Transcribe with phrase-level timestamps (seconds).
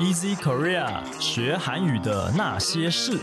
[0.00, 3.18] Easy Korea 学韩语的那些事。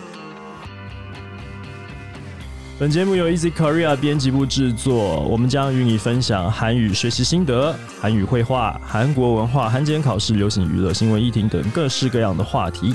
[2.78, 12.94] 本节目由 Easy Korea 编辑部制作，我们将与你分享韩语学习心得、韩语绘画、韩国文化、韩检考试、流行娱乐、新闻议题等各式各样的话题。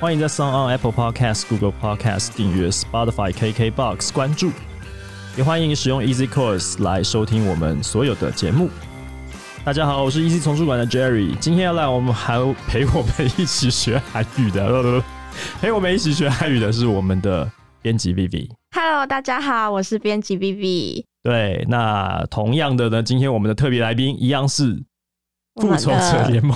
[0.00, 4.50] 欢迎在 s o n on Apple Podcast、Google Podcast 订阅，Spotify、KKBox 关注，
[5.36, 8.70] 也欢迎使用 Easy Course 来收听我们所有的节目。
[9.70, 15.00] 大家好，我是 Easy 丛书馆的 Jerry，今天要来我们还陪我们一起学韩语的，
[15.62, 17.48] 陪我们一起学韩语的是我们的
[17.80, 18.50] 编辑 Vivi。
[18.74, 21.04] Hello，大家好，我是编辑 Vivi。
[21.22, 24.82] 对，那同样的呢，今天我们的特别来宾一样是
[25.60, 26.52] 复仇者联盟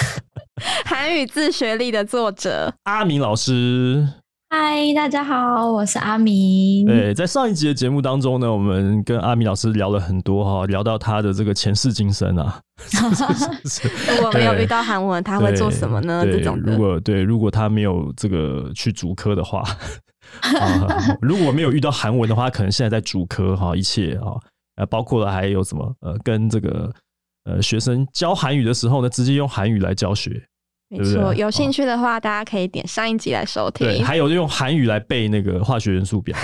[0.86, 4.08] 韩语自学力的作者，阿明老师。
[4.54, 6.84] 嗨，大家好，我是阿明。
[6.84, 12.60] 对，在上一集的节目当中呢，我们跟阿明老师聊了很多哈，聊到他的这个前世今生啊，
[14.14, 16.22] 如果没有遇到韩文，他会做什么呢？
[16.26, 16.76] 这种如。
[16.76, 19.62] 果对，如果他没有这个去主科的话，
[20.42, 24.38] 啊，如果没有遇到韩文的话，可能现在在主科哈，一切哈，
[24.76, 26.92] 呃，包括了还有什么呃，跟这个
[27.44, 30.44] 呃学生教韩语的时候呢，直接用韩语来教学，
[30.98, 34.04] 没错，有兴趣的话，大家可以点上一集来收对，听。
[34.04, 36.36] 还有用韩语来背那个化学元素表，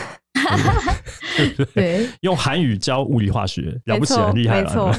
[1.74, 4.64] 对用韩语教物理化学，了不起，很厉害了。
[4.64, 4.91] 没错，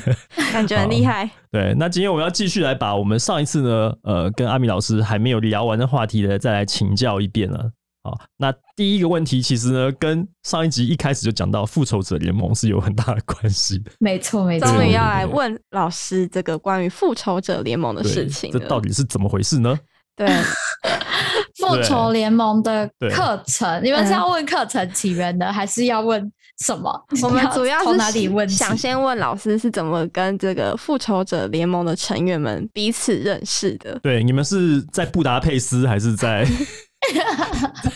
[0.54, 1.28] 感觉很厉害。
[1.52, 7.72] 对，那今天我们要继续来把我们上一次呢，呃，跟阿米老师还没有聊完的话题呢，再来请教一遍了。
[8.02, 13.92] 好，那第一个问题其实呢，跟上一集一开始就讲到复仇者联盟是有很大的关系的。
[14.00, 14.70] 没错，没错。
[14.70, 18.60] 终于要来问老师这个关于复仇者联盟的事情了。
[18.60, 19.78] 这到底是怎么回事呢？
[20.16, 20.28] 对，
[21.60, 26.32] 复仇联盟的课程，你们是要问课程起源的，还是要问
[26.66, 27.06] 什么？
[27.24, 28.48] 我们主要从是哪里问？
[28.48, 34.00] 想先问老师是怎么跟这个复仇者联盟的成员们彼此认识的。
[34.00, 36.46] 对，你们是在布达佩斯还是在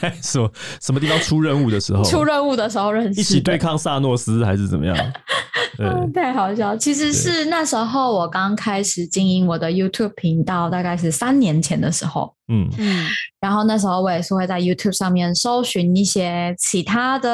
[0.02, 0.50] 在 什么
[0.82, 2.04] 什么地方出任务的时候？
[2.04, 4.96] 出任务的时候认识，一起对抗萨诺斯还是怎么样？
[5.78, 6.76] 对，嗯太好笑。
[6.76, 12.34] 其实是那时候我刚开始经营我的 YouTube 频道，大概是三年前的时候。
[12.50, 13.08] 嗯嗯，
[13.40, 17.30] 然后那时候我也是会在 YouTube 上面搜寻一些其他的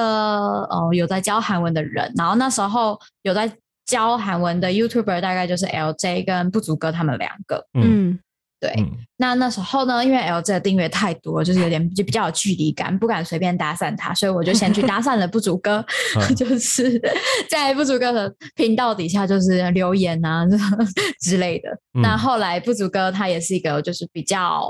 [0.69, 3.51] 呃有在教韩文的人，然后那时候有在
[3.85, 7.57] 教韩文的 YouTuber 大概就是 LJ 跟不足哥他们两个。
[7.73, 8.19] 嗯嗯，
[8.59, 8.89] 对，嗯
[9.21, 17.01] 那那时候呢，因为 LJ 的订阅太多，就是有点就比较有距离感，不敢随便搭讪他，所以我就先去搭讪了不足哥， 嗯 就是
[17.49, 20.45] 在不足哥的频道底下就是留言啊
[21.21, 21.69] 之类的。
[21.95, 24.63] 嗯那后来不足哥他也是一个就是比较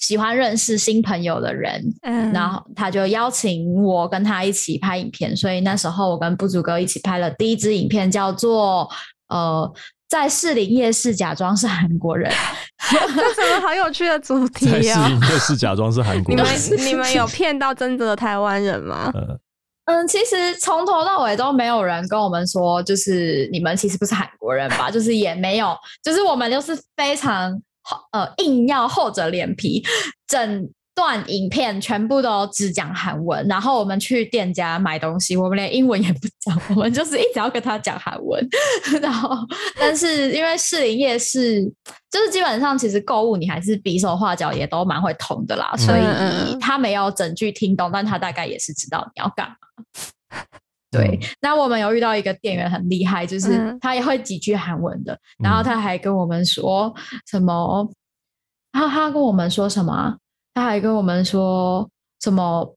[0.00, 8.88] 喜欢认识新朋友的人，嗯然后他就邀请我跟他一起拍影片，所以那时候我跟不足哥一起拍了第一支影片，叫做
[9.28, 9.72] 呃。
[10.08, 12.30] 在士林夜市假装是韩国人，
[12.90, 15.08] 这什么好有趣的主 题啊！
[15.08, 19.10] 应夜市假装是韩国人你人们，你们有骗到真正的台湾人吗？
[19.14, 19.38] 呃，
[19.86, 24.90] 嗯，其实从头到尾都没有人跟我们说，就是你们其实不是韩国人吧？
[24.90, 29.82] 就是也没有，就是我们就是非常厚呃硬要厚着脸皮，
[30.26, 38.48] 整段影片全部都只讲韩文，然后我们去店家买东西，我们连英文也不讲，我们就是一直要跟他讲韩文。
[39.02, 39.36] 然后，
[39.76, 41.62] 但是因为士林夜市，
[42.10, 49.56] 就是基本上其实购物你还是比手画脚也都蛮会通的啦，所以他没有整句听懂，但他大概也是知道你要干嘛。
[50.92, 56.94] 对，那我们有遇到一个店员很厉害，就是嗯他也会几句韩文的，然后嗯他还跟我们说
[57.26, 57.92] 什么，
[58.70, 60.16] 他他跟我们说什么啊？
[60.54, 61.88] 他还跟我们说
[62.22, 62.74] 什么？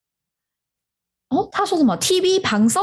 [1.30, 2.82] 哦，他说什么 TV 旁松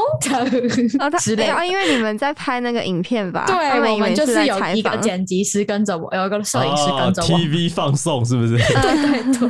[0.99, 1.65] 哦，他 之类的啊，。
[1.65, 3.43] 因为你们在拍那个影片吧？
[3.47, 7.39] 对，我们就是有一个剪辑师跟着我，有一个摄影师跟着哦我。
[7.39, 8.55] TV 放送是不是？
[8.55, 9.49] 对 对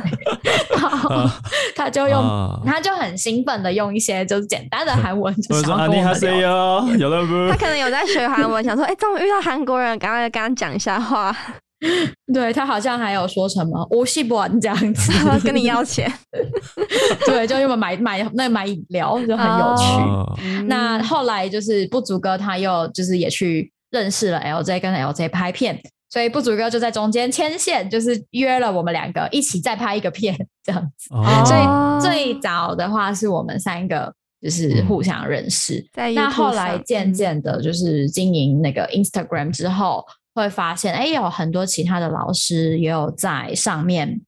[0.70, 1.30] 然后啊
[1.74, 5.74] 他就用，啊他就很兴奋的用一些就是简单的韩文，就我说
[6.98, 7.56] 有了不他？
[7.58, 11.36] 可能有在学韩文，想说，哎、终于遇到韩国人，赶快跟他讲一下话，
[12.32, 15.12] 对他好像还有说什么无锡不这样子，
[15.44, 16.10] 跟你要钱，
[17.26, 19.84] 对，就因为买买那买饮料就很有趣。
[19.84, 20.24] 啊
[20.68, 25.80] 那后来就是不足哥他又就是也去认识了 LJ 跟 LJ 拍片，
[26.10, 30.34] 所以不足哥就在中间牵线，就是约了我们两个一起再拍一个片
[30.64, 31.08] 这样子。
[31.14, 34.12] 哦所哦以最早的话是我们三个
[34.42, 40.04] 就是互相认识，在那后来渐渐的，就是经营那个 Instagram 之后，
[40.36, 44.20] 会发现哎，有很多其他的老师也有在上面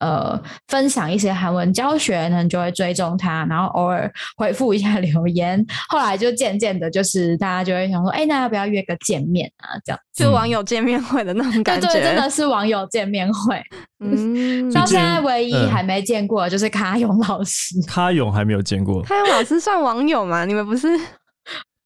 [0.00, 5.64] 呃分享一些韩文教学，可能就会追踪他，然后偶尔回复一下 留言。
[5.88, 9.78] 后来就渐渐的，就是大家就会想说，哎，那要不要约个见面啊？
[9.84, 13.62] 这样是网友见面会的那种感觉，对，真的是网友见面会。
[14.04, 19.00] 嗯， 到现在唯一还没见过就是卡勇老师，卡勇还没有见过。
[19.02, 20.44] 卡勇老师算网友吗？
[20.44, 20.88] 你们不是？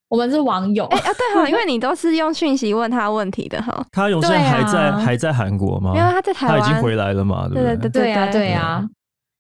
[0.09, 0.85] 我们是网友。
[0.87, 3.87] 哎啊，对哈，因为你都是用讯息问他问题的哈。
[3.93, 5.93] 卡勇现在还在还在韩国吗？
[5.95, 7.49] 因为他在台湾，他已经回来了嘛？
[7.49, 8.85] 对对对对呀对呀。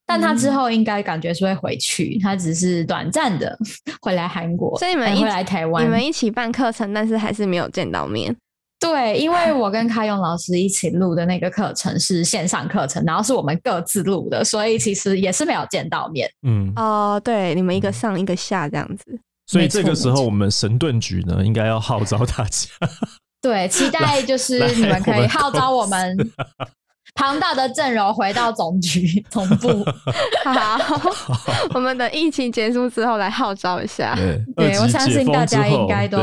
[0.06, 3.54] 但他之后应该感觉是会回去，他只是短暂的
[4.00, 8.34] 回来韩国，所以你们回来台湾，你们一起办课程，但是还是没有见到面。
[8.80, 16.30] 对，因为我跟卡勇老师一起录的那个课程是线上课程，然后是我们各自录的，所以其实也是没有见到面。
[16.46, 19.18] 嗯哦，对，你们一个上一个下这样子。
[19.48, 22.68] 所以这个时候，我们神盾局呢，应该要号召大家。
[23.42, 26.16] 对，期待就是你们可以号召我们。
[27.14, 29.84] 庞大的阵容回到总局 总部，
[30.44, 30.78] 好，
[31.74, 34.14] 我们等疫情结束之后来号召一下。
[34.54, 36.18] 对，我相信大家应该都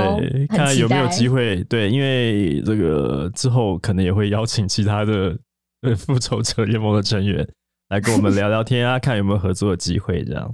[0.47, 1.61] 看有没有机会。
[1.65, 5.35] 对，因为这个之后可能也会邀请其他的
[5.81, 7.45] 呃复仇者联盟的成员
[7.89, 10.49] 来跟我们聊聊天啊，看有没有合作的机会这样。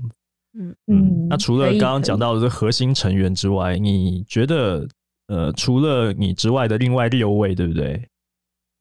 [0.57, 1.27] 嗯嗯。
[1.29, 4.87] 那除了刚刚讲到的这核心成员之外，你觉得
[5.27, 8.07] 呃，除了你之外的另外六位，对不对？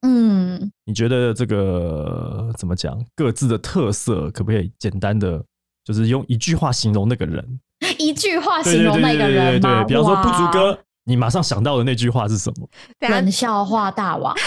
[0.03, 2.99] 嗯，你觉得这个怎么讲？
[3.15, 5.43] 各自的特色可不可以简单的，
[5.85, 7.61] 就是用一句话形容那个人？
[7.99, 9.85] 一句话形容那个人对？
[9.85, 12.69] 比方说不足哥，你马上想到的那句话是什么？
[13.09, 14.35] 冷笑话大王。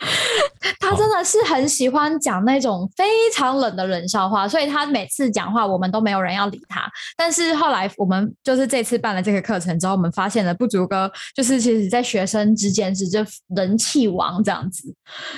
[0.80, 6.90] 他真的是很喜欢讲那种非常冷的冷笑话，所以他每次讲话，我们都没有人要理他。
[7.16, 13.24] 但是后来我们就是这次办了这个课程之后，我们发现了不足哥就是其实在学生之间是这
[13.54, 14.92] 人气王这样子，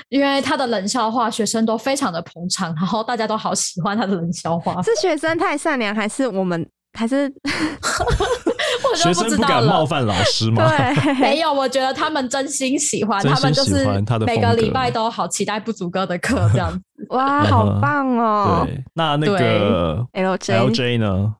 [0.08, 4.80] 因为他的冷笑话学生都非常的捧场，然后大家都好喜欢他的冷笑话。
[4.82, 7.32] 是学生太善良，还是我们还是？
[8.96, 10.68] 学生不敢冒犯老师吗？
[10.68, 13.84] 对， 没有，我觉得他们真心喜欢，他们就是
[14.26, 16.80] 每个礼拜都好期待不足哥的课这样子。
[17.10, 18.62] 哇，好棒哦！
[18.66, 21.34] 对，那那个 L J L J 呢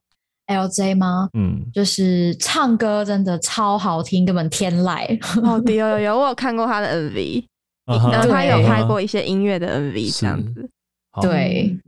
[0.47, 1.29] ？L J 吗？
[1.33, 5.19] 嗯，就是唱歌真的超好听，根本天籁。
[5.41, 7.45] 哦，有有有，我有看过他的 M V，
[7.85, 10.69] 然后他有拍过一些音乐的 M V 这样子。
[11.21, 11.79] 对，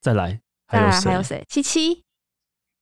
[0.00, 0.38] 再来，
[0.70, 1.42] 再来还有谁？
[1.48, 2.02] 七七。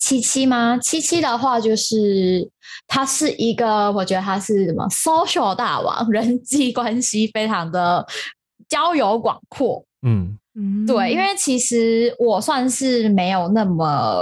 [0.01, 0.79] 七七吗？
[0.79, 2.51] 七七的话，就是
[2.89, 8.05] 他是一个，我觉得他是什么 social 大王， 人际关系非常的
[8.69, 9.85] 交友广阔。
[10.07, 14.21] 嗯嗯，对，因为其实我算是没有那么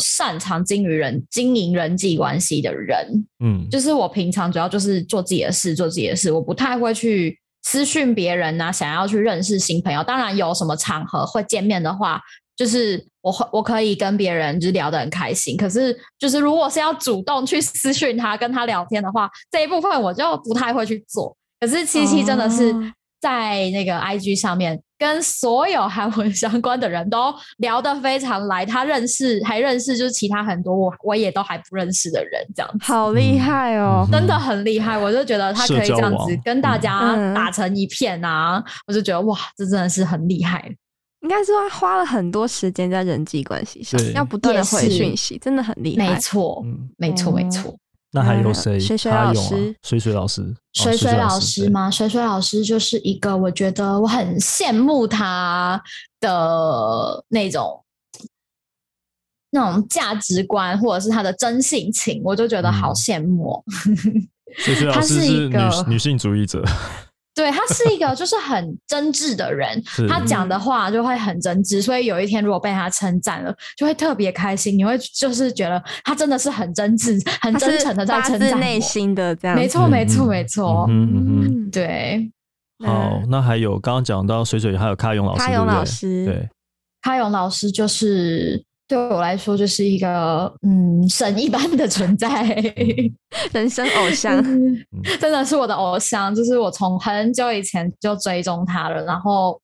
[0.00, 3.26] 擅长经营人经营人际关系的人。
[3.44, 10.04] 嗯，就是我平常主要就是做自己的事，做自己的事，我不太会去私讯别人呐，想要去认识新朋友。
[10.04, 12.20] 当然，有什么场合会见面的话。
[12.56, 21.36] 就是我我可以跟别人就是聊得很开心，可是就是如果是要主动去私讯他跟他聊天的话，这一部分我就不太会去做。
[21.58, 22.72] 可是七七真的是
[23.20, 34.96] 在那个 IG 上面跟所有韩文 相关的人都聊得非常来，他认识还认识就是其他很多我我也都还不认识的人，这样子好厉害哦，真的很厉害。
[34.96, 40.72] 我就觉得他可以这样子跟大家打成一片啊，我就觉得哇，这真的是很厉害。
[41.20, 46.10] 应该是他花了很多时间在人际关系上，要不断的回讯息，真的很厉害。
[46.10, 46.64] 没错，
[46.98, 47.74] 没错，没错。
[48.12, 48.78] 那还有谁？
[48.78, 51.90] 水水老师，水水老师，水水老师吗？
[51.90, 55.82] 水水老师就是一个，我觉得我很羡慕他
[56.20, 57.84] 的那种
[59.50, 63.62] 那种价值观，或者是他的真性情，我就觉得好羡慕。
[64.56, 66.64] 水水老师是女女性主义者。
[67.36, 74.76] 对他是一个就是很真挚的人， 他讲的话就会很真挚，所以有一天如果被他称赞了，就会特别开心。
[74.76, 79.54] 你会就是觉得他真的是很真挚、很真诚的在称赞内心的这样。
[79.54, 80.86] 没错，没错，没错。
[80.88, 82.32] 嗯嗯嗯，对。
[82.84, 86.48] 好，那还有刚刚讲到水水，还有卡勇老师，卡勇老师，对，
[87.02, 88.64] 卡勇老师就是。
[88.88, 92.44] 对我来说，就是一个嗯神一般的存在，
[93.52, 94.40] 人生偶像，
[95.20, 96.32] 真的是我的偶像。
[96.34, 99.60] 就是我从很久以前就追踪他了，然后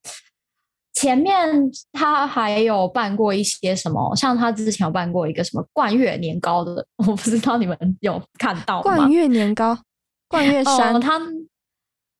[0.95, 1.49] 前面
[1.93, 8.83] 他还有办过一些什么，像他之前有办过一个什么冠月年糕的， 我不知道你们有看到吗？
[8.83, 9.79] 冠月年糕，
[10.29, 11.21] 冠月山，他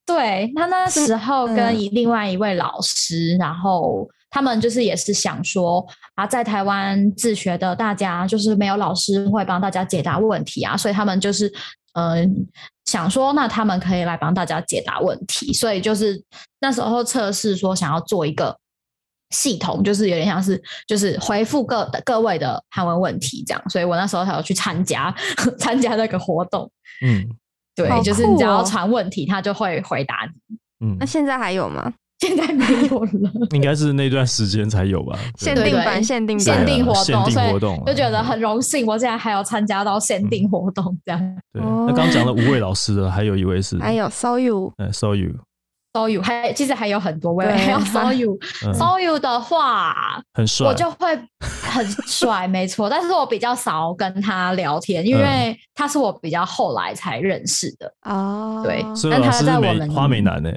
[0.05, 4.07] 对他那时候跟另外一位老师，然后。
[4.33, 5.85] 他们就是也是想说
[6.15, 11.51] 啊，在台湾自学的大家就是没有老师会帮大家解答问题啊，所以他们就是
[11.93, 12.47] 嗯
[12.85, 16.19] 想说，那他们可以来帮大家解答问题，所以就是
[16.59, 18.57] 那时候测试说想要做一个
[19.29, 25.13] 系统，就是有点像是就是回复各各位的韩文问题这样，所以我那时候才有去参加
[25.59, 26.69] 参加那个活动。
[27.05, 27.29] 嗯
[27.75, 30.57] 对，好就是你只要传问题，他就会回答你。
[30.85, 31.93] 嗯那，现在还有吗？
[32.23, 35.19] 现在没有了， 应该是那段时间才有吧？
[35.37, 36.45] 限定版，限定版。
[36.45, 41.19] 限定活限动，所以定活动就觉得很荣幸，我竟然还有参加到限定活动这样。
[41.51, 41.61] 对。
[41.61, 43.77] 哦那刚刚讲了五位老师的，还有一位是？
[43.79, 47.57] 还有 So You，呃 So You，So you 还其实还有很多位，对。
[47.57, 48.73] 还有 So you 嗯。
[48.73, 52.89] So you 的话，很帅，我就会很帅，没错。
[52.89, 57.93] 但是我比较少跟他聊天，因为他是我比较后来才认识的。
[58.03, 60.49] 哦，对所以但他老师是美在我们花美男呢。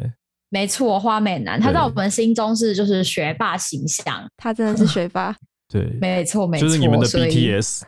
[0.56, 4.26] 没错，花美男，他在我们心中是就是学霸形象。
[4.38, 5.36] 他真的是学霸，
[5.68, 7.82] 对，没错，没错，就是你们的所以 BTS。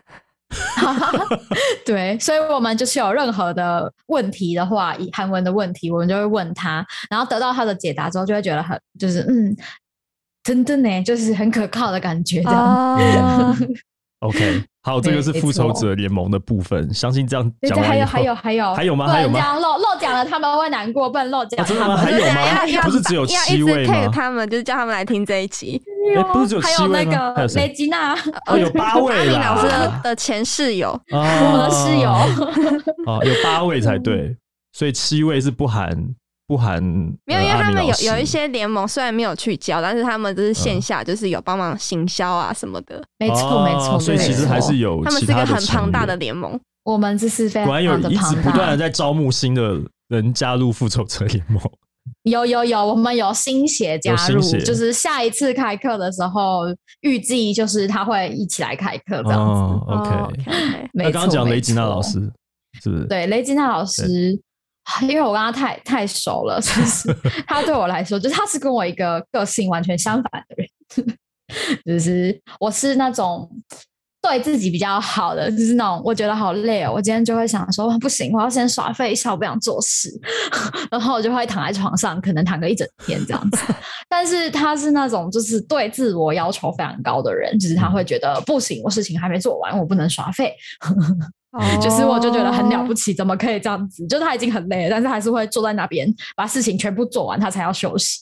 [1.83, 9.57] 对，所以我们就是有任何的问题的话，以韩文的问题，我们就会问他，然后得到他的解答之后，就会觉得很就是嗯，
[10.43, 12.63] 真的呢，就是很可靠的感觉这样。
[12.63, 13.55] 哦，
[14.19, 18.73] OK，好，这个是复仇者联盟的部分，相信这样对，讲还有还有还有。
[18.73, 19.07] 还有吗？
[19.07, 19.39] 还有吗？
[19.39, 21.95] 样漏漏讲了他们会难过，不能漏讲哦真的吗？
[21.95, 22.13] 他们。
[22.13, 22.67] 还有吗？
[22.67, 25.81] 要要不是只有要一直七位吗他们，就是叫他们来听这一期。
[26.17, 27.33] 哎不是只有还有那七位吗？
[27.33, 27.67] 还有个谁？
[27.67, 28.13] 雷吉娜，
[28.47, 29.67] 哦，有八阿位明老师
[30.03, 32.09] 的，前室友，我我们的室友。
[33.05, 34.35] 哦，有八位才对，
[34.73, 35.89] 所以七位是不含
[36.49, 36.81] 不含
[37.25, 46.59] 没有，呃因为他们有有一些联盟虽然没有去教，但是他们就是嗯线下就是有帮忙行销啊什么的，没错没错，哦所以其实还是有他们是一个很庞大的联盟。
[46.83, 48.35] 我们这是非果然有常的一直。
[48.41, 51.61] 不断的在招募新的人加入复仇者联盟。
[52.23, 56.61] 有有有，我们有新血加入，就是下一次开课的时候，
[57.01, 59.61] 预计就是他会一起来开课这样子。
[59.61, 60.09] 哦哦，OK。
[60.49, 62.19] OK，没那刚刚讲雷吉娜老师
[62.81, 63.05] 是不是？
[63.05, 64.41] 对，雷吉娜老师，
[65.03, 67.13] 因为我跟他太太熟了，就是
[67.47, 71.17] 他对我来说，就是他是跟我一个个性完全相反的人，
[71.85, 73.49] 就是我是那种
[74.21, 80.09] 对自己比较好的，就是那种我觉得好累哦，我今天就会想说不行，我要先耍废一下，我不想做事，
[80.91, 83.73] 然后我就会躺在床上，可能躺个一整天这样子。
[84.09, 90.53] 但是他是那种就是对自我要求非常高的人，就是他会觉得不行，我事情还没做完，我不能耍废。
[91.81, 93.13] 就是我就觉得很了不起。
[93.13, 94.05] 怎么可以这样子？
[94.07, 98.19] 就是他已经很累了，但是还是会坐在那边把事情全部做完，他才要休息。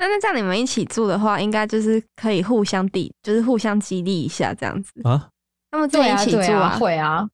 [0.00, 4.92] 那那这样你们一起住的话，应该就是可以互相抵，就是互相激励一下这样子。
[5.02, 5.28] 啊，
[5.70, 7.26] 他们自己一起住对啊，会啊，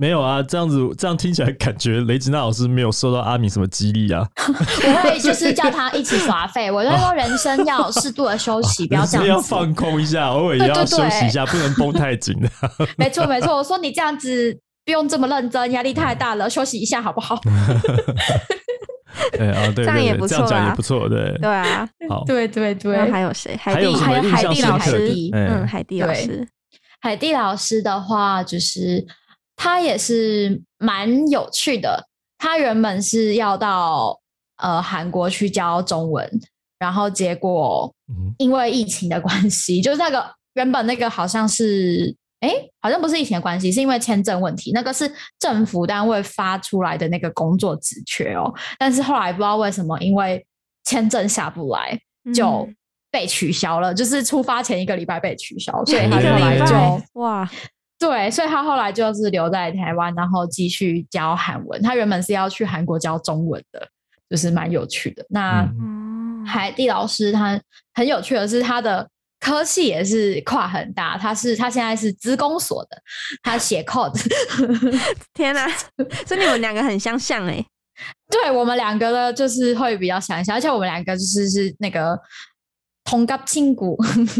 [0.00, 6.70] 没有啊，这样子这样听起来感觉雷吉娜老师没有受到阿米什么激励啊， 我会就是叫他一起耍废。
[6.70, 9.28] 我就说人生要适度的休息，不要 这样子。
[9.28, 12.32] 要放空一下， 偶尔也要休息一下，不能绷太紧。
[12.40, 12.48] 的。
[12.96, 17.36] 没错没错，我说你这样子不用这么认真，压力太大了，休息一下好不好？
[19.32, 21.36] 对啊，对这样也不对对，这样讲也不错，对。
[21.40, 22.96] 对啊，好，对对对。
[23.10, 23.56] 还有谁？
[23.60, 24.96] 海还有还有海蒂老师，
[25.32, 25.46] 哎。
[25.48, 26.14] 嗯，海蒂老对。
[26.22, 26.48] 师，
[27.00, 29.04] 海蒂老师的话，就是
[29.58, 32.08] 他也是蛮有趣的。
[32.38, 34.18] 他原本是要到
[34.56, 36.26] 呃韩国去教中文，
[36.78, 40.24] 然后结果嗯因为疫情的关系，就是那个
[40.54, 42.16] 原本那个好像是。
[42.40, 42.50] 哎，
[42.80, 44.70] 好像不是疫情的关系，是因为签证问题。
[44.72, 50.46] 那个是政府单位发出来的那个工作职缺哦，但是后来不知道为什么，因为
[50.84, 51.98] 签证下不来，
[52.32, 52.76] 就嗯
[53.10, 53.92] 被取消了。
[53.92, 57.50] 就是出发前一个礼拜被取消，所以他后来就哇，
[57.98, 61.82] 对，所以他后来就是留在台湾，然后继续教韩文。
[61.82, 63.88] 他原本是要去韩国教中文的，
[64.30, 65.26] 就是蛮有趣的。
[65.30, 65.68] 那
[66.46, 67.60] 海蒂老师他
[67.94, 69.08] 很有趣的是，他的
[69.40, 71.18] 科系也是跨很大。
[71.18, 73.02] 他是他现在是资工所的，
[73.42, 74.16] 他写 code。
[75.34, 75.68] 天哪，
[76.24, 77.64] 所以你们两个很相像哎，
[78.30, 82.16] 对我们两个呢，就是会比较想一下，而且我们两个就是是那个
[83.08, 83.96] 同 cấp 亲骨，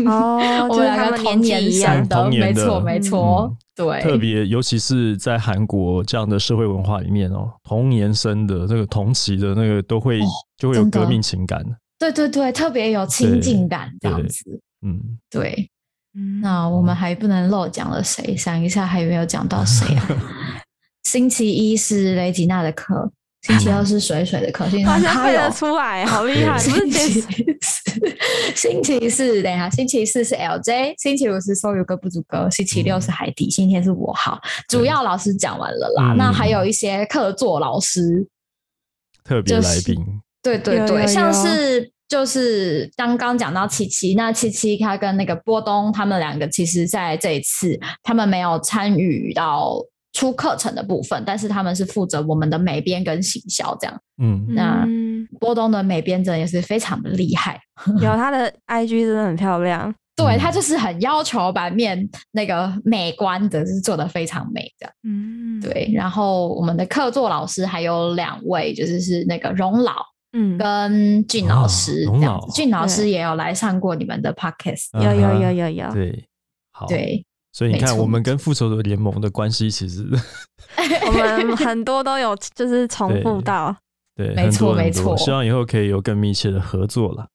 [0.07, 2.07] 哦 我们两个同年纪一样。
[2.07, 3.57] 的，没错没错，嗯。
[3.75, 10.27] 对，特别，尤其是在韩国这样的社会文化里面哦，同年生的这个同期的那个都会、哦
[10.59, 11.65] 就会有革命情感。
[11.99, 14.61] 对对对，特别有亲近感这样子。
[14.85, 15.71] 嗯，对，
[16.15, 16.41] 嗯。
[16.41, 18.37] 那我们还不能漏讲了谁？
[18.37, 20.07] 想一下还有没有讲到谁啊？
[21.05, 23.11] 星期一是雷吉娜的课，
[23.43, 26.55] 星期二是水水的课，星期好三背得出来， 好厉害！
[26.55, 27.21] 不是星期
[27.61, 27.91] 四，
[28.57, 34.41] 星期四，等一下，星期四是 LJ，星期五是收有歌不足歌，星期六是海底，星期天是我好。
[34.69, 38.27] 主要老师讲完了啦，嗯那还有一些客座老师，
[39.25, 40.05] 特别就是来宾，
[40.43, 49.79] 对对对，有有像是就是刚刚讲到七七，那七七他跟那个波东他们两个，其实在这一次他们没有参与到
[50.19, 54.01] 出课程的部分，但是他们是负责我们的美编跟行销这样。
[54.21, 55.29] 嗯，那嗯。
[55.39, 57.61] 波东的美编真的也是非常的厉害，
[58.01, 59.95] 有他的 IG 真的很漂亮，嗯。
[60.17, 64.91] 对他就是很要求版面那个美观的，是做的非常美的。
[65.05, 69.95] 嗯，，对，然后我们的客座老师还有两位，就是是那个荣老
[70.33, 72.41] 嗯，跟俊老哦师这样。
[72.41, 72.53] 子。
[72.53, 76.29] 俊老师也有来上过你们的 podcast，有有有有有，对，
[76.73, 77.25] 好，，对，
[77.59, 80.07] 所以你看，我们跟复仇者联盟的关系其实
[81.09, 83.75] 我们很多都有就是重复到，
[84.15, 87.27] 对，没错没错希望以后可以有更密切的合作了。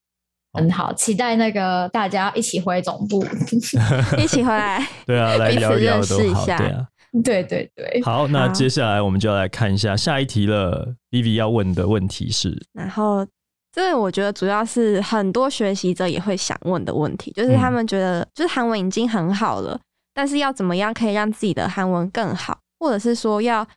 [0.53, 3.21] 很好，期待那个大家一起回总部。
[4.17, 6.87] 一起回来，对啊，来彼此聊一聊认识都好，一下对啊。
[7.21, 10.95] 对对对，好，那接下来我们就要来看一下下一题了。
[11.11, 13.27] Vivi 要问的问题是，然后。
[13.75, 19.79] 这个我觉得主要是很多学习者也会想问的问题，就是嗯他们觉得就是韩文已经很好了，
[20.13, 23.67] 但是要怎么样可以让自己的韩文更好，或者是说要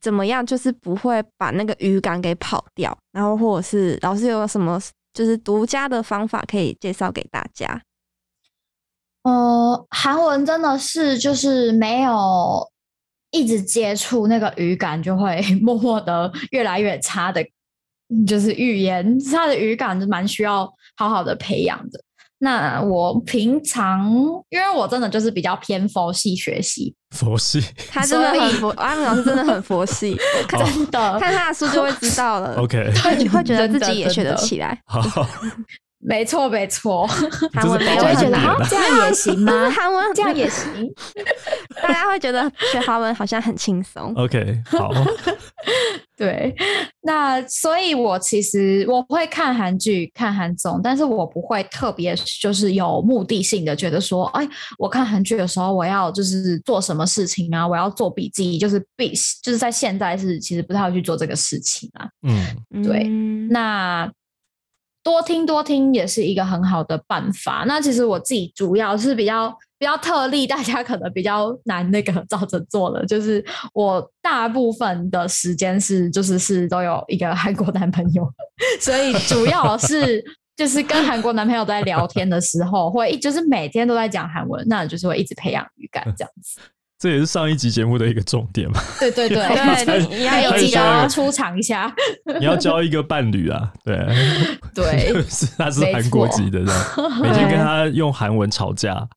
[0.00, 4.80] 怎么样就是不会把那个语感给跑掉，然后或者是老师有什么
[5.12, 7.82] 就是独家的方法可以介绍给大家？
[9.22, 12.68] 呃，韩文真的是就是没有
[13.30, 17.44] 一直接触那个语感，就会 默默的越来越差的，
[18.26, 22.02] 就是语言它的语感就蛮需要好好的培养的。
[22.44, 24.10] 那我平常
[24.50, 27.62] 因为我真的就是比较偏佛系学习，佛系？
[27.88, 30.18] 他真的以很佛，阿明老师真的很佛系，
[30.48, 31.20] 看 真的。
[31.20, 32.56] 看他的书就会知道了。
[32.60, 34.76] OK，会会觉得 自己也学得起来。
[34.86, 35.00] 好，
[36.04, 37.06] 没错没错，
[37.54, 39.70] 韩文没有觉得啊这样也行吗？
[39.70, 40.68] 韩文这样也 行。
[41.80, 44.12] 大家会觉得学韩文好像很轻松。
[44.16, 44.90] OK，好，
[46.16, 46.54] 对，
[47.02, 54.46] 那所以，我其实我会看韩剧、看韩综，但是我不会特别就是有目的性的觉得说，哎，
[54.78, 62.08] 我看韩剧的时候，我要就是做什么事情啊，我要做笔记，就是必就是在现在是其实不太会去做这个事情啊。
[62.22, 64.10] 嗯，对嗯那
[65.02, 67.64] 多听多听也是一个很好的办法。
[67.66, 73.44] 那其实我自己主要是比较比较特例，大家可能比较难那个照着做了，就是
[73.74, 78.26] 我大部分的时间是就是是都有一个韩国男朋友，
[78.80, 80.24] 所以主要是。
[80.54, 86.60] 就是跟韩国男朋友在聊天的时候，会一就是每天都在讲韩文，那就是会一直培养语感这样子。
[87.02, 88.80] 这也是上一集节目的一个重点嘛。
[89.00, 91.92] 对对对，对你要有集要出场一下。
[92.38, 94.06] 你要交一个伴侣啊，对，
[94.72, 96.60] 对是他是没韩国错籍的，
[97.20, 99.08] 每天跟他用韩文吵架，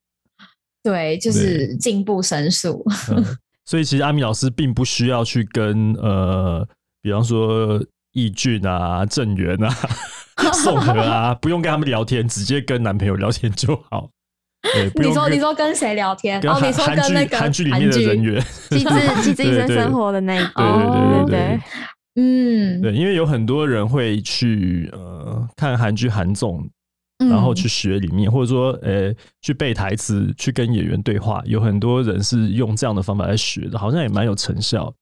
[0.82, 2.84] 对，就是进步神速。
[3.12, 3.24] 嗯，
[3.66, 6.68] 所以其实阿米老师并不需要去跟呃，
[7.04, 7.80] 比方说
[8.14, 9.70] 义俊啊、郑源啊、
[10.54, 14.10] 宋和啊，不用跟他们聊天，直接跟男朋友聊天就好。
[14.96, 16.40] 你说你说跟谁聊天？
[16.48, 21.60] 哦，你说跟那个韩剧里面的人员，机智机智医生生活的那一对个，对对对对。
[22.18, 26.66] 嗯，对，因为有很多人会去呃看韩剧、韩综，
[27.30, 34.96] 然后嗯去学里面，或者说呃去背台词、去跟演员对话，有很多人是用这样的方法来学的，好像也蛮有成效的。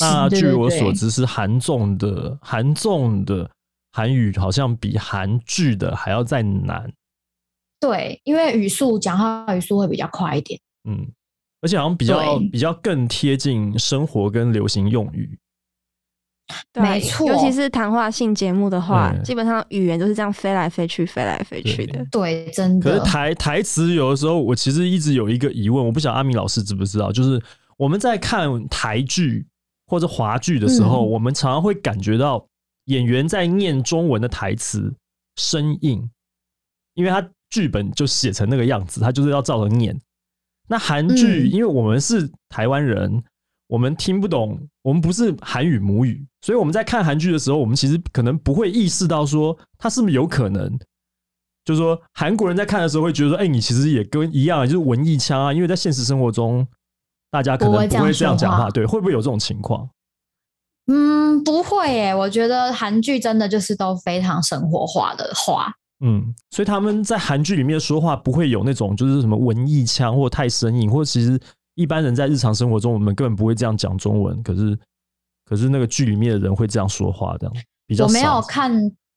[0.00, 3.48] 那据我所知，是韩综的韩综的
[3.92, 6.90] 韩语好像比韩剧的还要再难，
[7.82, 10.58] 对，因为语速讲话语速会比较快一点。
[10.88, 11.04] 嗯，
[11.60, 15.36] 而且好像比较比较更贴近生活跟流行用语。
[16.72, 22.04] 对没错尤其是谈话性节目的话，基本上语言都是这样飞来飞去、飞来飞去的。
[22.10, 23.10] 对，真的可是。
[23.10, 27.42] 台台词有的时候，我其实一直有一个疑问，我不晓得阿明老师知不知道，就是
[27.76, 29.46] 我们在看台剧
[29.86, 32.44] 或者华剧的时候，嗯我们常常会感觉到
[32.86, 34.92] 演员在念中文的台词
[35.36, 36.10] 生硬，
[36.94, 39.94] 因为他剧本就写成那个样子，他就是要照着念。
[40.68, 43.22] 那韩剧，嗯因为我们是台湾人，
[43.66, 50.78] 我们听不懂，我们不是韩语母语，所以我们在看韩剧的时候，我们其实可能不会意识到说，他是不是有可能，
[51.66, 56.66] 就是说韩国人在看的时候会觉得说，哎、你其实也跟一样，就是文艺腔啊，因为在现实生活中，
[57.30, 59.90] 大家可能不会这样讲话，对，会不会有这种情况？
[60.86, 65.74] 嗯，不会诶，我觉得韩剧真的就是都非常生活化的话。
[66.04, 71.40] 嗯，所以他们在韩剧里面说话不会有那种就是什么文艺腔或太生硬，或其实
[71.76, 74.76] 一般人在日常生活中我们根本不会这样讲中文，可是
[75.44, 77.54] 可是那个剧里面的人会这样说话，这样
[77.86, 78.42] 比较我没有少。
[78.42, 78.72] 看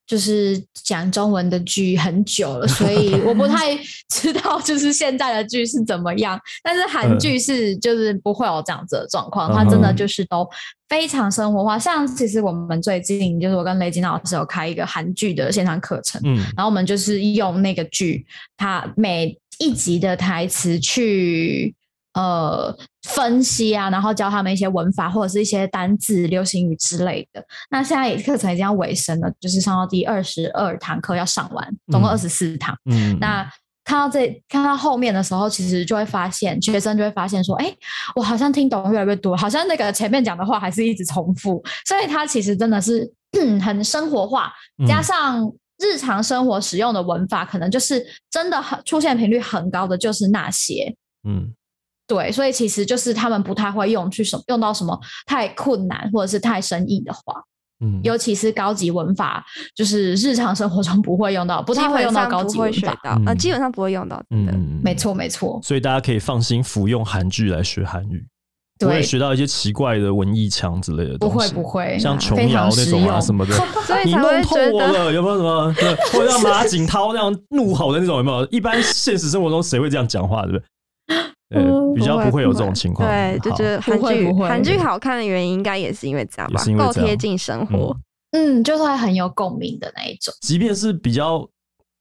[0.07, 3.75] 就是讲中文的剧很久了，所以我不太
[4.09, 6.39] 知道就是现在的剧是怎么样。
[6.63, 10.47] 但是韩剧是就是不会有这样子的状况，它真的嗯就是都
[10.87, 11.79] 非常生活化。
[11.79, 21.73] 像其实我们最近就是我跟雷金老师有开一个韩剧的线上课程，嗯然后我们就是用那个剧，它每一集的台词去
[22.15, 27.45] 呃分析啊，然后教他们一些文法或者是一些单字、流行语之类的。
[27.69, 32.75] 那现在也课程已经要尾声了，就是上到第二十二堂课要上完，总共嗯二十四堂。
[32.89, 33.47] 嗯，那
[33.83, 37.71] 看到这看到后面的时候，其实就会发现学生就会发现说，哎，
[38.15, 43.07] 我好像听懂越来越多，好像那个前面讲的话还是一直重复，所以它其实真的是
[43.61, 44.51] 很生活化，
[44.87, 50.95] 加嗯上日常生活使用的文法，可能就是真的很出现频率很高的，就是那些。
[51.27, 51.53] 嗯
[52.07, 57.41] 对，所以其实就是他们不太会用去什用到什么太困难或者是太生硬的话，
[57.83, 59.43] 嗯，尤其是高级文法，
[59.75, 62.75] 就是日常生活中不会用到，不太会用到高级文法。
[62.75, 64.25] 会学到，呃，嗯基本上不会用到，的。
[64.29, 68.25] 嗯嗯，没错，没错，所以大家可以放心服用韩剧来学韩语，
[68.79, 73.53] 不会对，学到一些奇怪的文艺腔之类的不东西，会不会，像琼瑶那种啊什么的。
[73.85, 75.73] 所以你弄才会透我觉得，了，有没有什么？
[75.73, 78.45] 对，或者像马景涛那样怒吼的那种，有没有？
[78.47, 80.65] 一般现实生活中谁会这样讲话，对不对？
[81.55, 83.09] 对，嗯比较不会有这种情况。
[83.09, 87.95] 对，就好觉得韩剧韩剧好看的原因，应该也是因为这样吧够贴近生活。
[88.31, 90.33] 嗯，就是会很有共鸣的那一种。
[90.41, 91.47] 即便是比较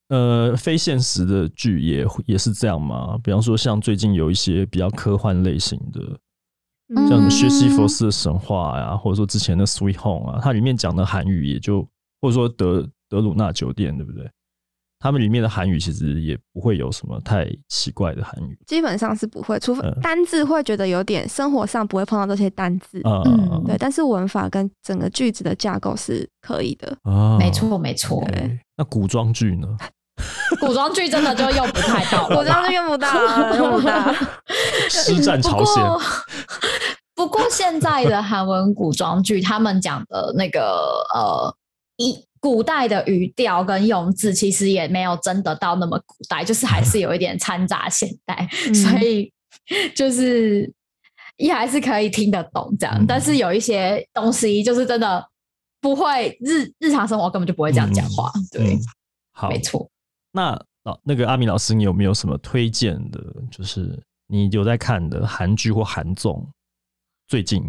[0.08, 3.16] 呃非现实的剧，也也是这样嘛。
[3.22, 6.00] 比方说，像最近有一些比较科幻类型的，
[6.94, 11.86] 嗯像什么薛西佛斯的神话呀、或者说之前的《Sweet Home》啊，它里面讲的韩语也就，
[12.20, 14.28] 或者说德德鲁纳酒店，对不对？
[15.04, 26.96] 他们里面的韩语其实也不会有什么太奇怪的韩语基本上是不会，除非嗯单字会觉得有点生活上不会碰到这些单字，啊，嗯对，但是文法跟整个句子的架构是可以的。
[27.02, 27.50] 啊没。
[27.50, 28.24] 错，没错。
[28.28, 29.68] 对那古装剧呢？
[30.58, 34.10] 古装剧真的就用不太到古装剧用不到了，用不到。
[34.88, 36.00] 师战朝鲜不过，
[37.14, 41.54] 不过现在的韩文古装剧，他们讲的那个呃，
[41.98, 49.33] 一古代的语调跟用字，其实也没有真的到那么古代，就是还是有一点掺杂现代， 嗯所以
[49.94, 50.70] 就是
[51.38, 52.94] 也还是可以听得懂这样。
[53.00, 55.26] 嗯但是有一些东西，就是真的
[55.80, 58.30] 不会日日常生活根本就不会这样讲话。
[58.52, 58.80] 对嗯，
[59.33, 59.88] 好，没错。
[60.30, 60.50] 那
[60.83, 63.18] 老那个阿米老师，你有没有什么推荐的？
[63.50, 66.46] 就是你有在看的韩剧或韩综？
[67.26, 67.62] 最近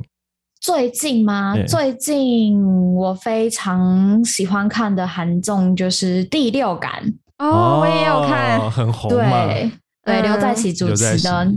[0.65, 1.63] 最近吗对？
[1.67, 2.59] 最近
[2.95, 7.03] 我非常喜欢看的韩综就是《第六感》，
[7.45, 9.11] 哦，我也有看哦，很红。
[9.11, 9.71] 对
[10.03, 11.53] 对，嗯刘在熙主持的。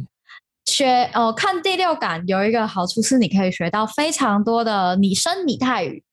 [0.66, 6.04] 学哦，看《第六感》有一个好处是，你可以学到非常多的拟声拟态语，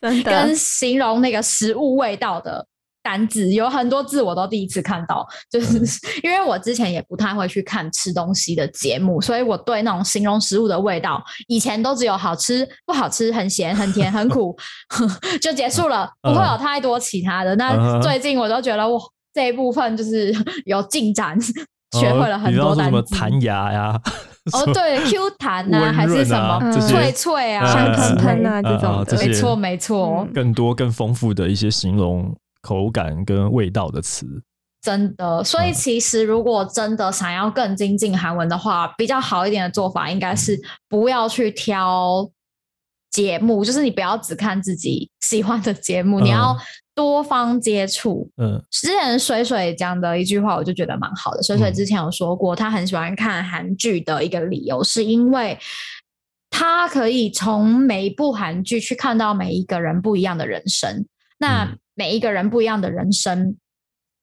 [0.00, 2.66] 真的 跟形容那个食物味道的
[3.02, 5.78] 单字，有很多字我都第一次看到，就是
[6.22, 14.56] 因为我之前也不太会去看吃东西的节目，所以我对那种形容食物的味道，以前都只有好吃、不好吃、很咸、很甜、很苦
[15.42, 17.54] 就结束了，不会有太多其他的。
[17.54, 18.98] 嗯那最近我都觉得哇，
[19.34, 20.34] 这一部分就是
[20.64, 21.38] 有进展，
[21.98, 23.14] 学会了很哦比方说什么多单词。
[23.16, 24.00] 弹牙呀，
[24.52, 29.26] 哦，对，Q 弹啊， 温还是什么脆脆啊，香呃喷喷啊呃这种。
[29.26, 30.26] 没错没错。
[30.26, 34.26] 嗯更多更丰富的一些形容口感跟味道的词。
[34.80, 42.28] 真的，所以嗯其实如果真的想要更精进韩文的话，比较好一点的做法应该是不要去挑
[43.10, 46.58] 节目，就是你不要只看自己喜欢的节目，你要嗯
[46.96, 48.28] 多方接触。
[48.38, 51.42] 嗯之前水水讲的一句话，我就觉得蛮好的。
[51.44, 55.56] 水水嗯之前有说过，他很喜欢看韩剧的一个理由，是因为
[56.50, 61.06] 他可以从每一部韩剧去看到每一个人不一样的人生。
[61.38, 63.56] 那嗯每一个人不一样的人生，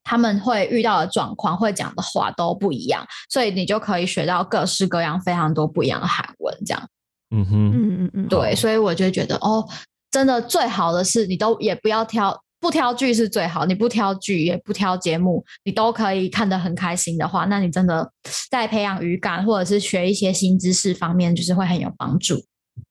[0.03, 6.55] 他们会遇到的状况、会讲的话都不一样，所以你就可以学到各式各样、非常多不一样的韩文。
[6.65, 6.89] 这样
[7.31, 9.67] 嗯哼，嗯嗯嗯，对，所以我就觉得哦，
[10.11, 12.39] 真的最好的是你都也不要挑。
[12.61, 18.11] 不挑剧是最好，你不挑剧也不挑节目，你都可以看得很开心的话，那你真的
[18.51, 22.35] 在培养语感或者是学一些新知识方面，就是会很有帮助。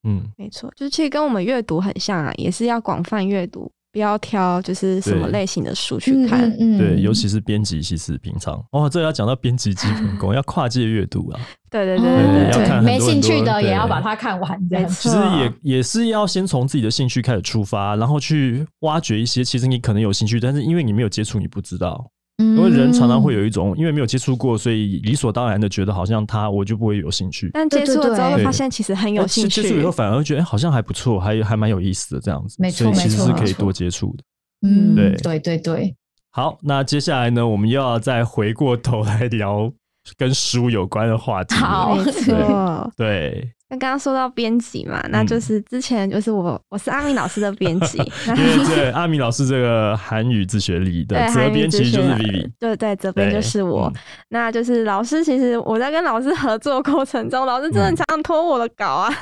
[0.09, 6.49] 嗯没错，就是其实跟我们阅读很像啊，也是要广泛阅读，不要挑就是什么类型的书去看。
[6.61, 8.65] 嗯对，尤其是编辑，其实平常。
[8.71, 11.41] 哦，这要讲到编辑基本功， 要跨界阅读啊。
[11.69, 12.63] 对对哦对对对。
[12.63, 14.85] 要看没兴趣的也要把它看完，这样。
[14.85, 22.09] 没其实也也是要先从自己的兴趣开始出发，然后去挖掘一些其实你可能有兴趣，但是因为你没有接触，你不知道。
[22.39, 27.51] 因为人常常会有一种因为没有接触过，所以理所当然的觉得好像他我就不会有兴趣。
[27.53, 29.61] 但接触了之后，发现其实很有但兴趣。
[29.61, 32.57] 接触以后反而会觉得、哎好像还不错，还还蛮有意思的这样子。
[32.61, 34.25] 没错所以其实是可以多接触的。
[34.69, 35.97] 嗯，对对对对，
[36.31, 39.73] 好，那接下来呢，我们又要再回过头来聊
[40.17, 41.55] 跟书有关的话题。
[41.57, 42.93] 好没错。
[42.97, 52.51] 对，那刚刚说到编辑嘛，那就是之前就是我我是阿明老师的编辑， 因为这阿米老师这个韩语自学里的对，责编其实就是韩语自学 Vivi。
[52.59, 53.93] 对对，责编就是我。
[53.95, 59.11] 嗯那就是老师，其实我在跟老师合作过程中，老师真的嗯常常拖我的稿啊。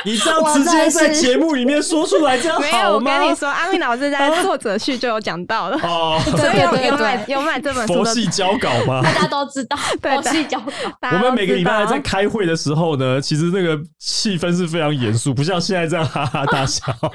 [0.06, 3.00] 你这样直接在节目里面说出来，这样没有，我？
[3.00, 9.02] 跟你说，阿明老师在作者序就有讲到了， 哦，所以有对对有买有买这本书的，佛系交稿吗？
[9.04, 10.66] 大家都知道，对我是交稿。
[11.12, 17.10] 我们每个礼拜在开会的时候呢，其实那个气氛是非常严肃，不像现在这样哈哈大笑的。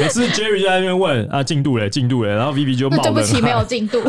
[0.00, 3.66] 每次 Jerry 在那边问啊进度嘞，进度嘞，然后 Vivi 就冒冷对不起，没有汗。
[3.66, 4.02] 进度。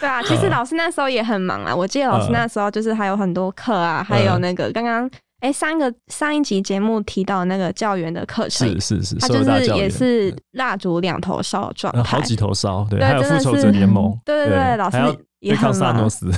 [0.00, 1.74] 对啊，其实嗯老师那时候也很忙啊。
[1.74, 5.08] 我记得老师嗯那时候就是还有很多课啊，还有那个刚刚
[5.40, 14.96] 哎上一个上一集节目提到那个教员的课程是，是是，他就是也是蜡烛两头烧的状态呃好，几头烧，对，对还有复仇者联盟， 对对对老师
[15.40, 16.26] 也对抗很萨诺斯，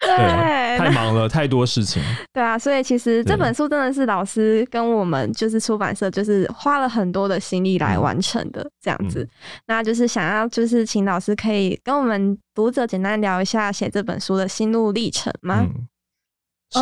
[0.00, 2.02] 对太忙了，太多事情。
[2.34, 9.22] 对啊，所以其实这本书真的是老师跟我们就是出版社就是花了很多的心力来嗯完成的这样子。
[9.22, 9.28] 嗯
[9.68, 15.64] 那就是想要就是请老师可以跟我们读者简单聊一下写这本书的心路历程吗？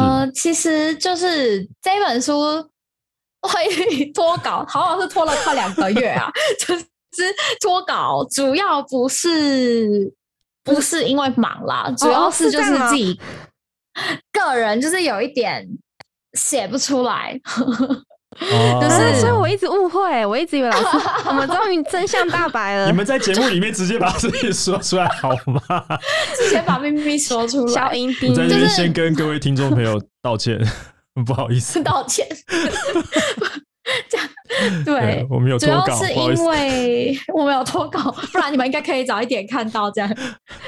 [0.00, 2.40] 呃，其实就是这本书
[3.42, 6.30] 会 脱稿，好好是拖了快两个月啊。
[6.59, 6.85] 就是
[7.61, 10.12] 脱稿，主要不是
[10.62, 13.20] 不是因为忙啦，主要是就是自己
[14.33, 15.68] 个人就是有一点
[16.33, 17.40] 写不出来。
[18.40, 22.92] 哦就是啊所以我一直误会，我一直以为老师， 我们终于真相大白了你。
[22.92, 25.61] 们在节目里面直接把自己说出来好吗？
[26.37, 30.59] 直接把秘密说出小来，小银丁在这边就是先跟各位听众朋友道歉，
[31.27, 31.83] 不好意思。
[31.83, 32.27] 道歉。
[34.09, 34.27] 这样
[34.85, 36.44] 对，我们有主脱稿，要是因。
[36.47, 40.11] 为 我们有脱稿，不然你们应该可以早一点看到这样。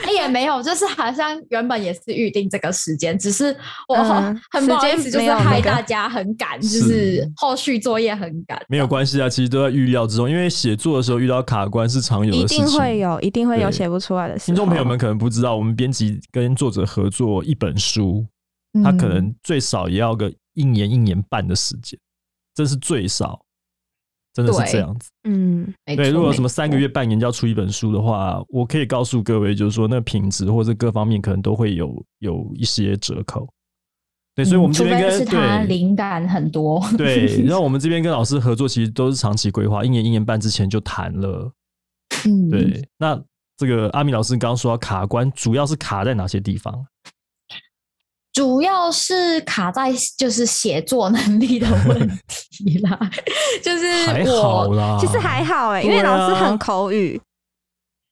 [0.02, 3.56] 哎，也没有，就是好像原本也是预定这个时间，只是
[3.88, 8.60] 我嗯很不好意思，就是害大家很赶，就是是后续作业很赶。
[8.68, 12.64] 没有关系啊，其实都在预料之中，因为写作的时候遇到卡关是常有的事情。
[12.64, 14.36] 一定会有，一定会有写不出来的。
[14.38, 18.26] 听众朋友们可能不知道，我们编辑跟作者合作一本书，
[18.74, 21.98] 嗯他可能最少也要个一年一年半的时间，
[22.56, 23.40] 这是最少，
[24.32, 25.10] 真的是对这样子。
[25.28, 33.46] 嗯，对，如果什么三个，月、半年就要出一本书的话，我可以告诉各位，就是说那品质或者各方面可能都会有有一些折扣。
[34.34, 41.52] 对，所以我们这边跟是他对灵感很多，对， 然后我们这边跟老师合作，其实都是长期规划，一年一年半之前就谈了。
[42.26, 43.22] 嗯，对，那
[43.56, 46.86] 这个阿米老师刚刚说到卡关，主要是卡在哪些地方？
[48.36, 53.10] 主要是卡在就是写作能力的问题啦，
[53.64, 57.18] 就是还好我啦，其实还好哎、因为老师很口语，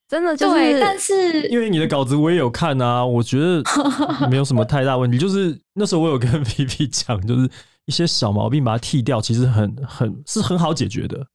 [0.08, 0.54] 真的就是。
[0.54, 3.62] 对，但是因为你的稿子我也有看啊，我觉得
[4.30, 5.18] 没有什么太大问题。
[5.18, 7.46] 就是那时候我有跟皮皮讲，就是
[7.84, 11.26] 一些小毛病把它剃掉，其实很很是很好解决的。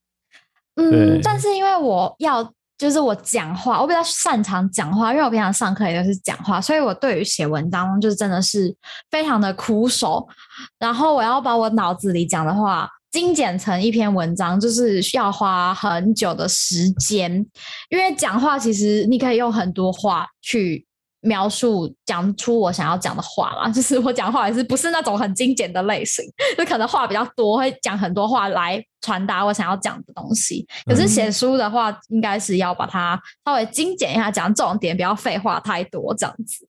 [0.77, 8.73] 嗯，但是因为我要就是我讲话，我比较擅长讲话，因为我平常上课也都是讲话，所以我对于写文章就是真的是
[9.11, 10.25] 非常的苦手。
[10.79, 17.45] 然后我要把我脑子里讲的话精简成一篇文章，就是需要花很久的时间。
[17.89, 20.87] 因为讲话其实你可以用很多话去。
[21.21, 26.23] 描述讲出我想要讲的话啦， 就是我讲话也是不是那种很精简的类型，
[26.57, 30.65] 就可能话比较多，会讲很多话来传达我想要讲的东西。
[30.85, 36.67] 可是写书的话，应该是要把它稍微精简一下，讲重点，不要废话太多这样子。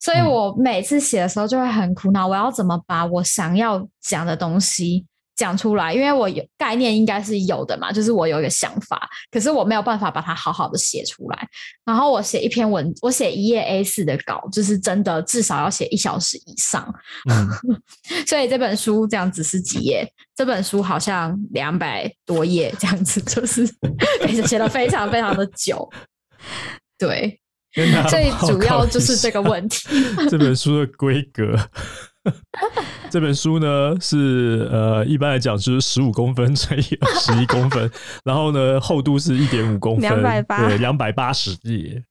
[0.00, 5.06] 所以嗯我每次写的时候就会很苦恼，我要怎么把我想要讲的东西
[5.42, 5.92] 讲出来？
[5.92, 11.48] 因为我有概念应该是有的嘛，就是我有一个想法，可是我没有办法把它好好的写出来。
[11.84, 16.86] 然后我写一篇文，我写一页 A 四的稿，就是真的至少要写一小时以上。
[17.28, 17.48] 嗯，
[18.24, 20.08] 所以这本书这样子是几页？
[20.36, 23.66] 这本书好像两百多页，这样子就是
[24.46, 25.90] 写了非常非常的久。
[26.96, 27.40] 对，
[27.74, 29.88] 跟大家所以报主要就是这个下问题。
[30.30, 31.58] 这本书的规格。
[33.10, 37.90] 这本书呢是呃，一般来讲就是十五公分乘以二十一公分，
[38.24, 42.02] 然后呢厚度是一点五公分，两百八对， 两百八十页，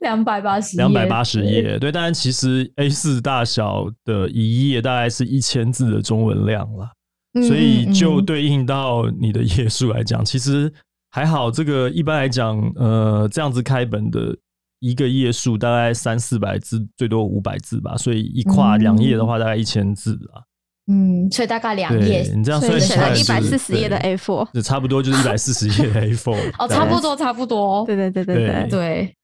[0.00, 6.90] 两百八十，两百八十页，对，当然其实 A 四大小的一页大概是一千字的中文量了，
[7.34, 10.72] 嗯，所以就对应到你的页数来讲，其实
[11.10, 11.50] 还好。
[11.50, 14.36] 这个一般来讲，呃，这样子开本的
[14.84, 20.44] 一个页数大概三四百字，最多五百字吧，所以一跨嗯两页的话，大概一千字啊。
[20.88, 24.52] 嗯，所以大概两对页，你这样所以写了算起来一百四十页的对 A4。
[24.52, 26.52] 就差不多就是一百四十页的 A4。
[26.60, 29.16] 哦，差不多差不多，对对对对对对，对，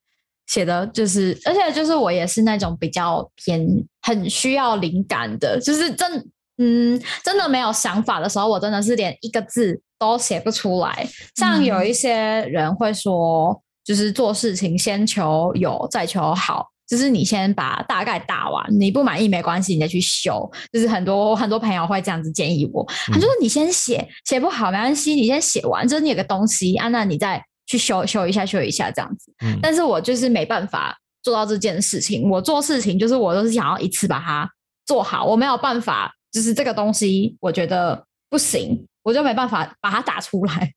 [0.47, 3.63] 写的就是，而且就是我也是那种比较偏
[4.01, 11.07] 很需要灵感的，就是真嗯真的没有想法的时候，我真的是连一个字都写不出来。
[11.37, 12.15] 像有一些
[12.47, 16.69] 人会说，就是做事情先求有，再求好。
[16.87, 20.51] 就是你先把大概打完，你不满意没关系，你再去修。
[20.73, 29.33] 就是很多很多朋友会这样子建议我，他就说你先写，写不好没关系，你先写完，就是你有个东西啊，那你再去修修一下，修一下这样子。
[29.45, 32.29] 嗯但是我就是没办法做到这件事情。
[32.29, 34.51] 我做事情就是我都是想要一次把它
[34.85, 40.73] 做好，我没有办法，就是这个东西我觉得不行，我就没办法把它打出来，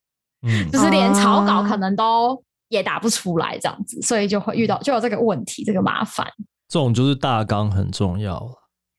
[0.45, 6.27] 嗯 就是连草稿哦可能都也打不出来这样子，所以就会遇到就有这个问题，这个麻烦。
[6.67, 8.49] 这种就是大纲很重要了。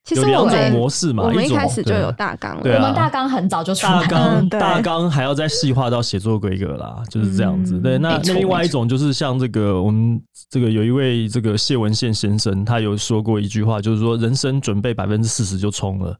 [0.05, 7.77] 其实有两种模式嘛，我们一开始就有大纲了，对啊我们大纲很早就出来了，大纲大纲还要再细化到写作规格啦，就是这样子。
[7.77, 16.15] 嗯对，那那另外一种就是像这个我们这个有一位这个谢文宪先生，他有说过一句话，就是说人生准备百分之四十就冲了。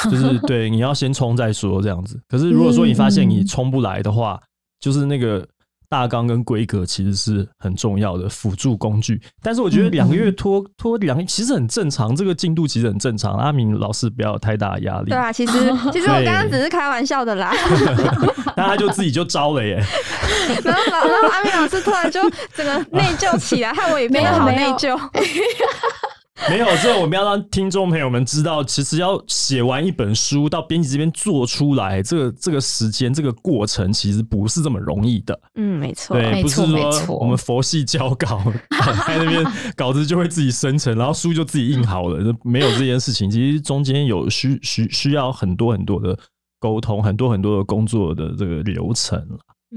[0.10, 2.18] 就是对，你要先冲再说这样子。
[2.26, 4.40] 可是如果说你发现你嗯冲不来的话，
[4.80, 5.46] 就是那个
[5.90, 9.20] 大纲跟规格其实是很重要的辅助工具。
[9.42, 13.34] 但是我觉得两个月拖拖两，其实很正常，这个进度其实很正常。
[13.34, 15.52] 阿明老师不要有太大的压力对，啊，其实
[15.92, 17.52] 其实我刚刚只是开玩笑的啦，
[18.56, 19.84] 那他就自己就招了耶。
[20.64, 22.20] 然后老然后阿明老师突然就
[22.54, 24.76] 整个内疚起来，害我也变得好内没有
[26.48, 26.68] 没有疚。
[26.68, 35.38] 没有，这我们要让听众朋友们知道，其实要写完一本书到编辑这边做出来，这个这个时间这个过程其实不是这么容易的。
[35.56, 38.40] 嗯，没错，对，不是说我们佛系交稿，
[39.06, 39.44] 在那边
[39.76, 43.30] 稿子就会自己生成，然后书就自己印好了，没有这件事情。
[43.30, 46.16] 其实中间有需需需要很多很多的
[46.58, 49.36] 沟通，很多很多的工作的这个流程啦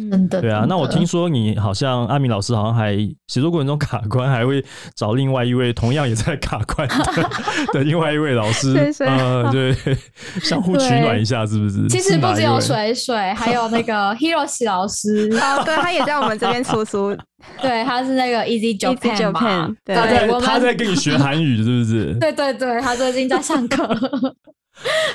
[0.10, 0.42] 真的。
[0.42, 2.96] 对啊，那我听说你好像阿明老师好像还
[3.28, 4.64] 写作过程中卡关，还会
[4.96, 7.30] 找另外一位同样也在卡关的
[7.74, 8.74] 的另外一位老师，
[9.06, 9.76] 呃，对，
[10.42, 11.88] 相互取暖一下，是不是？
[11.88, 17.16] 其实不只有水水，还有那个 Hiroshi 老师，哦，对，他也在我们这边出书，
[17.62, 22.14] 对，他是那个 Easy Easy Japan 嘛 Japan，，对他在他在跟你学韩语，是不是？
[22.20, 23.88] 对对对，他最近在上课。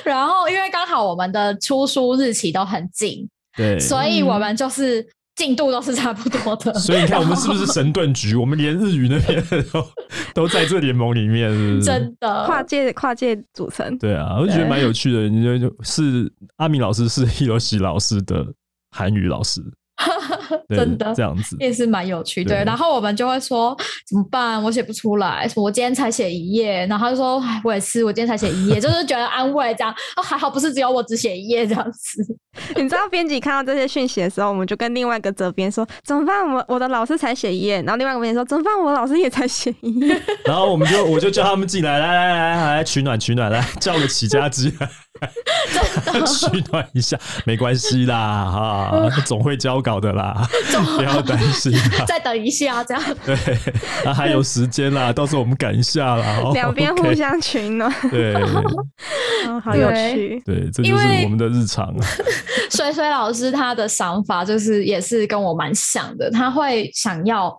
[0.05, 3.27] 然后因为刚好我们的出书日期都很近，
[3.59, 6.73] 对，所以我们就是进度都是差不多的。
[6.79, 8.35] 所以你看，我们是不是神盾局？
[8.35, 9.85] 我们连日语那边都
[10.33, 11.83] 都在这联盟里面，是是？
[11.83, 13.97] 真的跨界跨界组成。
[13.97, 15.27] 对啊，我就觉得蛮有趣的。
[15.27, 18.45] 你就就是阿明老师是 Hiroshi 老师的
[18.91, 19.88] 韩语老师，对
[20.69, 21.55] 真的这样子。
[21.59, 22.43] 也是蛮有趣。
[22.43, 23.75] 对，对然后我们就会说
[24.07, 24.61] 怎么办？
[24.63, 26.85] 我写不出来，说我今天才写一页。
[26.87, 29.93] 然后他就说，哎，我也是，我今天才写一页，就是觉得安慰这样。
[30.15, 32.37] 哦，还好不是只有我只写一页这样子。
[32.75, 36.47] 你知道编辑看到这些讯息的时候，我们就跟另外一个责编说怎么办？
[36.51, 38.73] 我我的老师才写一页，然后另外一个编辑说怎么办？
[38.79, 40.21] 我的老师也才写一页。
[40.45, 50.38] 然后我们就我就叫他们进来，来来来来来取暖取暖，来叫个起家鸡来取暖一下，没关系啦，哈， 总会交稿的啦，
[50.97, 52.05] 不要担心啦。
[52.07, 53.35] 再等一下，这样对，
[54.05, 56.39] 啊还有时间啦， 到时候我们赶一下啦。
[56.43, 58.33] 哦两边互相取暖，对
[59.47, 60.41] 哦，好有趣。
[60.45, 61.93] 对，这就是我们的日常。
[62.71, 67.55] 水水老师他的想法就是也是跟我蛮像的，他会想要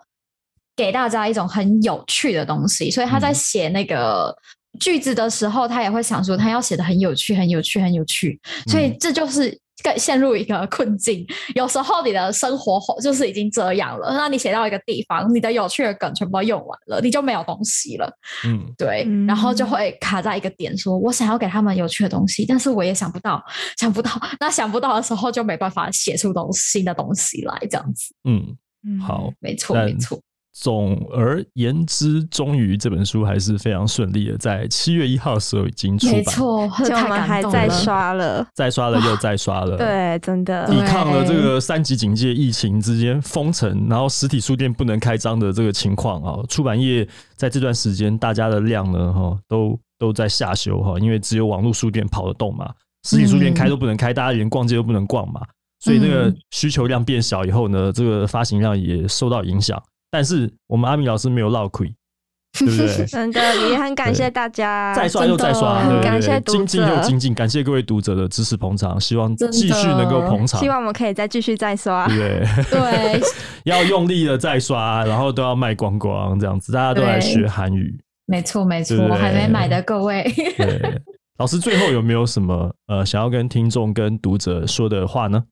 [0.77, 4.35] 给大家一种很有趣的东西，所以他在嗯写那个
[4.79, 8.39] 句子的时候，他也会想说他要写的很有趣、很有趣、很有趣，
[8.69, 9.59] 所以嗯这就是。
[9.83, 18.11] 更陷入一个困境，有时候你的生活就是已经这样了，那你写到一个地方，你的有趣的梗全部都用完了，你就没有东西了。
[18.45, 19.27] 嗯，对，嗯。
[19.27, 23.43] 然后就会卡在一个点说我想要给他们有趣的东西，但是我也想不到，
[23.79, 29.01] 想不到，那想不到的时候就没办法写出东新的东西来，这样子，嗯，嗯。
[29.01, 29.33] 好。
[29.41, 30.21] 没错，没错，
[30.61, 39.79] 总而言之，终于这本书还是非常顺利的，在七月一号的时候已经出版，没错，而且我们还在刷了，再刷了又再刷了，。
[39.79, 40.67] 对，真的。
[40.67, 52.71] 抵抗了这个三级警戒、疫情之间封城，然后实体书店不能开张的这个情况啊，出版业在这段时间大家的量呢，哈，都都在下修哈，因为只有网络书店跑得动嘛，
[53.09, 55.41] 实体书店开都不能开，大家连逛街都不能逛嘛，
[55.79, 56.37] 所以那个嗯。
[56.51, 59.83] 需求量变小以后呢，这个发行量也受到影响。
[60.11, 61.87] 但是我们阿米老师没有落亏，
[62.59, 63.07] 对不对？
[63.07, 72.41] 真的也很感谢大家，再刷又再刷，感谢读精进又精进，感谢各位读者的支持捧场，希望继续能够捧场，希望我们可以再继续再刷对。
[72.65, 73.21] 不对？
[73.65, 77.99] 要用力的再刷，然后都要卖光光，这样子，大家都来对学韩语。
[78.27, 80.23] 没错，没错对不，对还没买的各位，
[80.57, 81.01] 对，
[81.39, 85.43] 老师最后有没有什么呃想要跟听众、跟读者说的话呢？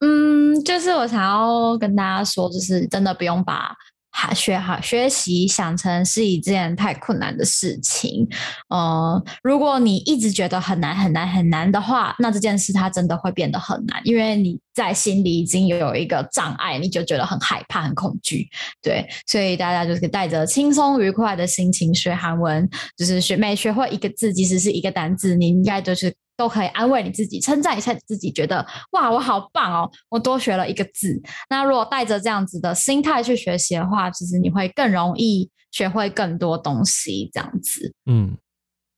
[0.00, 3.74] 嗯，就是我想要跟大家说，就是真的不用把
[4.12, 8.26] 还学好学习想成是一件太困难的事情。
[8.68, 18.48] 呃，如果你一直觉得很难很难很难的话，那这件事它真的会变得很难，因为你在心里已经有一个障碍，你就觉得很害怕、很恐惧。
[18.82, 26.12] 对，所以大家就是带着轻松愉快的心情学韩文，就是学每学会一个字，即使是一个单字，你应该就是。
[26.40, 31.20] 都可以安慰你自己，称赞一下你自己，觉得哇，我好棒哦，我多学了一个字。
[31.50, 37.28] 那如果带着这样子的心态去学习的话，其实你会更容易学会更多东西。
[37.30, 38.38] 这样子，嗯，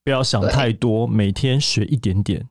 [0.05, 2.47] 不要想太多，每天学一点点。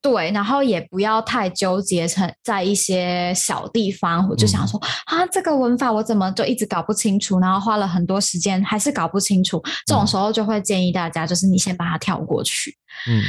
[0.00, 9.62] 对，然后也不要太纠结成在一些小地方，我就想说啊，这个文法我怎么就一直搞不清楚，然后花了很多时间还是搞不清楚。
[9.86, 12.74] 这种时候就会建议大家，就是你先把它跳过去。
[13.10, 13.22] 嗯。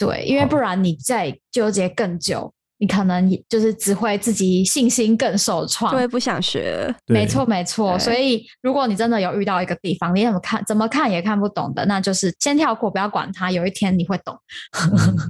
[0.00, 6.92] 对，因为不然你再纠结更久，你可能就是只会自己信心更受创，就会不想学。
[7.06, 7.98] 没错，没错。
[7.98, 13.50] 所以如果你真的有遇到一个地方，你怎么看怎么看也看不懂的，那就是先跳过，不要管它。
[13.50, 14.34] 有一天你会懂，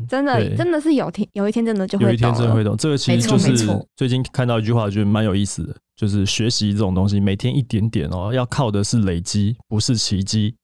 [0.09, 2.77] 真的，真的是有天有一天真的就会有一天真的会懂。
[2.77, 3.53] 这个其实就是
[3.97, 10.55] 最近看到一句话，我觉得蛮有意思的，就是学习这种东西，每天一点点哦，要靠的是累积，不是奇迹。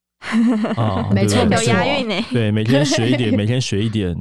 [0.76, 2.14] 啊， 没错，有押韵呢。
[2.30, 4.16] 对，每天学一点， 每天学一点，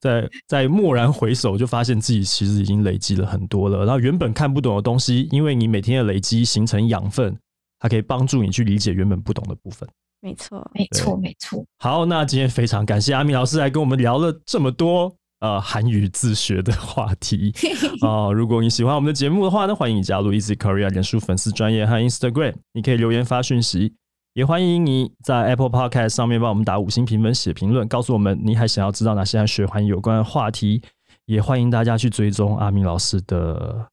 [0.00, 3.78] 在在蓦然回首，就发现自己其实已经累积了很多了。
[3.84, 7.36] 然后原本看不懂的东西，因为你每天的累积形成养分，
[7.78, 9.88] 它可以帮助你去理解原本不懂的部分。
[10.20, 11.64] 没错，没错，没错。
[11.78, 17.52] 好，那今天非常感谢阿米老师来跟我们聊了这么多呃韩语自学的话题
[18.02, 18.30] 啊。
[18.30, 23.94] 如果你喜欢我们的节目的话呢，欢迎你加入 Easy Korea 脸书粉丝专业和 Instagram，你可以留言发讯息。
[24.34, 30.82] 也欢迎你在 Apple Podcast 上面帮我们打五星评分、写评论，告诉我们你还想要知道哪些和学环有关的话题。
[31.26, 33.86] 也欢迎大家去追踪阿明老师的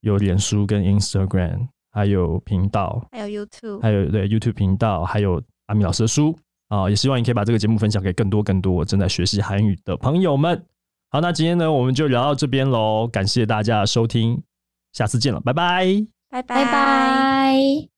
[0.00, 6.36] 有脸书跟 Instagram，还有频道，还有 YouTube，还有对 YouTube 频道，还有阿明老师的书
[6.68, 6.88] 啊。
[6.90, 10.62] 也希望你可以把这个节目分享给更多更多正在学习韩语的朋友们。
[11.10, 14.42] 好，那今天呢，我们就聊到这边喽，感谢大家的收听，
[14.92, 15.86] 下次见了，拜拜，
[16.28, 17.95] 拜拜拜。